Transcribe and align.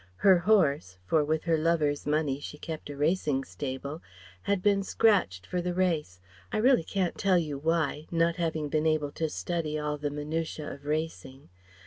Her 0.15 0.39
horse 0.39 0.97
for 1.05 1.23
with 1.23 1.43
her 1.43 1.59
lovers' 1.59 2.07
money 2.07 2.39
she 2.39 2.57
kept 2.57 2.89
a 2.89 2.97
racing 2.97 3.43
stable 3.43 4.01
had 4.41 4.63
been 4.63 4.81
scratched 4.81 5.45
for 5.45 5.61
the 5.61 5.75
race 5.75 6.19
I 6.51 6.57
really 6.57 6.83
can't 6.83 7.19
tell 7.19 7.37
you 7.37 7.59
why, 7.59 8.07
not 8.09 8.37
having 8.37 8.67
been 8.67 8.87
able 8.87 9.11
to 9.11 9.29
study 9.29 9.77
all 9.77 9.99
the 9.99 10.09
minutiæ 10.09 10.73
of 10.73 10.85
racing. 10.87 11.49